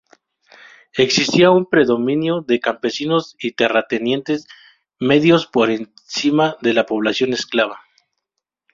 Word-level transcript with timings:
Existía 0.97 1.51
un 1.51 1.67
predominio 1.67 2.41
de 2.41 2.59
campesinos 2.59 3.35
y 3.39 3.51
terratenientes 3.51 4.47
medios 4.99 5.45
por 5.45 5.69
encima 5.69 6.57
de 6.59 6.73
la 6.73 6.87
población 6.87 7.33
esclava. 7.33 7.79